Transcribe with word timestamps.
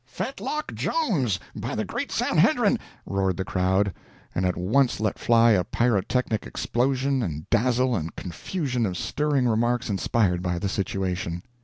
"Fetlock 0.03 0.73
Jones, 0.73 1.39
by 1.55 1.75
the 1.75 1.85
great 1.85 2.11
Sanhedrim!" 2.11 2.79
roared 3.05 3.37
the 3.37 3.45
crowd; 3.45 3.93
and 4.33 4.47
at 4.47 4.57
once 4.57 4.99
let 4.99 5.19
fly 5.19 5.51
a 5.51 5.63
pyrotechnic 5.63 6.47
explosion 6.47 7.21
and 7.21 7.47
dazzle 7.51 7.95
and 7.95 8.15
confusion 8.15 8.87
of 8.87 8.97
stirring 8.97 9.47
remarks 9.47 9.91
inspired 9.91 10.41
by 10.41 10.57
the 10.57 10.69
situation. 10.69 11.43